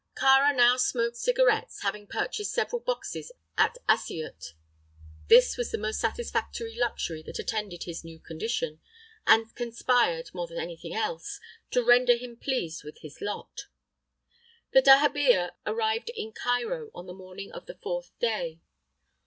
Kāra 0.15 0.55
now 0.55 0.77
smoked 0.77 1.17
cigarettes, 1.17 1.83
having 1.83 2.07
purchased 2.07 2.51
several 2.53 2.79
boxes 2.81 3.31
at 3.55 3.77
Assyut. 3.87 4.53
This 5.27 5.57
was 5.57 5.69
the 5.69 5.77
most 5.77 5.99
satisfactory 5.99 6.73
luxury 6.75 7.21
that 7.21 7.37
attended 7.37 7.83
his 7.83 8.03
new 8.03 8.19
condition, 8.19 8.81
and 9.27 9.53
conspired, 9.55 10.33
more 10.33 10.47
than 10.47 10.57
anything 10.57 10.95
else, 10.95 11.39
to 11.69 11.83
render 11.85 12.15
him 12.17 12.35
pleased 12.35 12.83
with 12.83 12.97
his 13.01 13.21
lot. 13.21 13.67
The 14.73 14.81
dahabeah 14.81 15.51
arrived 15.67 16.09
in 16.15 16.31
Cairo 16.33 16.89
on 16.95 17.05
the 17.05 17.13
morning 17.13 17.51
of 17.51 17.67
the 17.67 17.75
fourth 17.75 18.11
day. 18.17 18.59